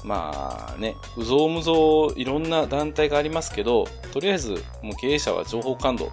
[0.03, 6.11] まあね、うぞうむぞういろんな団体がありますけど、とりあえずもう経営者は情報感度、うん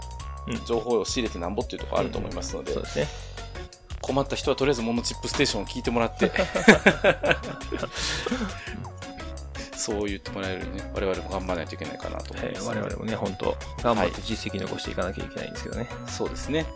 [0.67, 3.07] 情報を仕入れてなんぼっていうところあると思いますので、そうですね。
[4.01, 6.31] 困った人はとりあえずモノチップステーションを聞いてもらって、
[9.77, 15.89] そう言ってもらえるようにね、我々も頑張らないといけないかなと思いえーます、我々もね、本当頑張って実績残していかなきゃいけないんですけどね。
[16.09, 16.67] そうですね。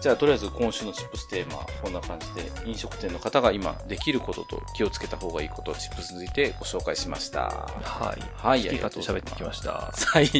[0.00, 7.68] じゃあ、とりあえず今週のチップステーマはこんな感じで、飲食店の方が今できることと気をつけた方がいいことをチップスについてご紹介しました。
[7.82, 8.22] はい。
[8.36, 9.92] はい、好き勝手喋ってきました。
[9.92, 10.06] た。
[10.06, 10.30] はい。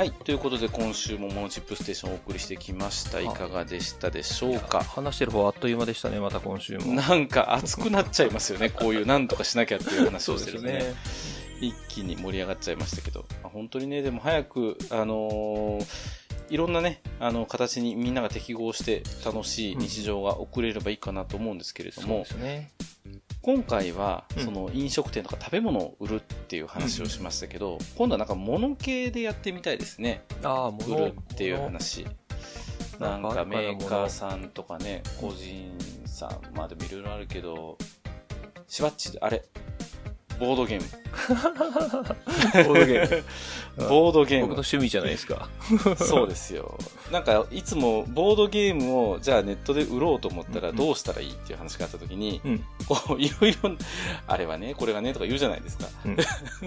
[0.00, 0.12] はい。
[0.12, 3.20] ということで、今週もモノチップステーションをお送りしてきました。
[3.20, 4.82] いかがでしたでしょうか？
[4.82, 6.94] 話してる方あっという間でしたね、また今週も。
[6.94, 8.70] なんか熱くなっちゃいますよね。
[8.74, 10.94] こういうなんとかしなきゃっていう話をしてるとね。
[11.60, 15.86] 一気に盛り上がっちゃいましたけど、まあ本当にね、でも早く、あのー
[16.48, 22.70] いろんなね、あの、形にみんなが適合して楽しい日常が送れればいいかなと思うんですけれども、そうですね。
[23.52, 30.22] 今回は、うんその飲食店とか食べ物を売るっていう話をしましたけど、今度はなんか物系でやってみたいですね。
[30.44, 32.06] ああ、売物るっていう話。
[33.00, 35.76] ななんかメーカーさんとかね、個人
[36.06, 37.76] さん、まあでもいろいろあるけど、
[38.68, 39.42] しばっち、あれ、
[40.40, 40.88] ボードゲーム。
[42.66, 43.24] ボードゲーム。
[43.88, 44.54] ボードゲーム僕の。
[44.54, 45.50] 趣味じゃないですか。
[45.98, 46.78] そうですよ。
[47.12, 52.64] なんか、いつもボードゲームを、じゃあネットで売ろうと思ったらうんどうしたらいいっていう話があった時に、うん。
[52.88, 53.76] こう、いろいろ、
[54.26, 55.86] あれはね、これがね、とか言うじゃないですか。
[56.06, 56.16] うん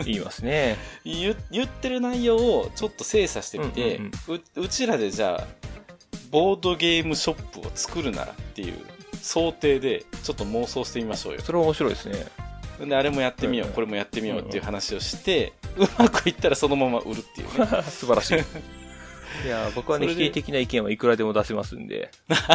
[0.06, 0.78] 言いますね。
[1.04, 5.48] 言言ってる内容をちょっと精査してみて、うんううちらでじゃあ、
[6.30, 8.78] ボードゲームショップを作るならっていう
[9.22, 11.42] 想定で、ちょっと妄想してみましょうよ。
[11.42, 12.26] それは面白いですね。
[12.80, 17.84] で、あれもやってみよう、うんこれもやってみようっていう話をして、うまくいったらそのまま売るっていうね。
[17.90, 18.83] 素晴らしい。
[19.46, 22.12] いや、僕はね、否定的な意見はいくらでも出せますんで、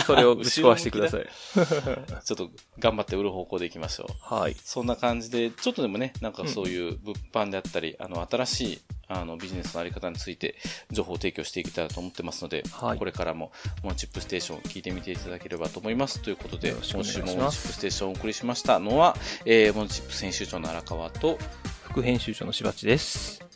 [0.06, 1.26] それをぶち壊してください。
[2.24, 4.34] ちょっと頑張って売る方向でいきましょう。
[4.34, 4.56] はい。
[4.62, 10.56] そんな感じで、ちょっとでもね、なんかそういう物販であったり、あの、新しい、あの、ビジネスのあり方について、
[10.90, 13.52] 情報提供していけたらと思ってますので、はいこれからも、
[13.82, 16.20] モノチップステーションを聞いてみていただければと思います。
[16.20, 21.38] ということで、今週もモノチップステーションをお送りしましたのは、えー、モノチップ編集長の荒川と、
[21.84, 23.48] 副編集長のしばっちです。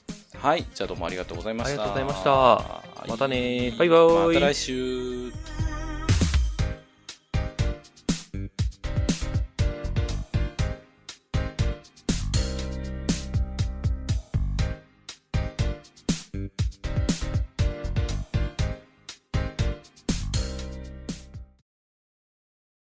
[0.42, 1.70] はい、じゃあどうもありがとうございました。
[1.70, 5.30] ありがとうございましたまたねバイバイまた来週。